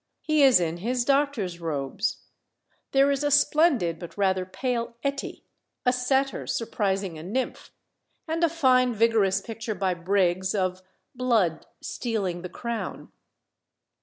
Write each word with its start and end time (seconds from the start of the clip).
He 0.23 0.41
is 0.41 0.59
in 0.59 0.77
his 0.77 1.05
doctor's 1.05 1.59
robes. 1.61 2.23
There 2.91 3.11
is 3.11 3.23
a 3.23 3.29
splendid 3.29 3.99
but 3.99 4.17
rather 4.17 4.47
pale 4.47 4.95
Etty 5.03 5.43
"A 5.85 5.93
Satyr 5.93 6.47
surprising 6.47 7.19
a 7.19 7.23
Nymph;" 7.23 7.69
and 8.27 8.43
a 8.43 8.49
fine 8.49 8.95
vigorous 8.95 9.41
picture 9.41 9.75
by 9.75 9.93
Briggs, 9.93 10.55
of 10.55 10.81
"Blood 11.13 11.67
stealing 11.81 12.41
the 12.41 12.49
Crown." 12.49 13.11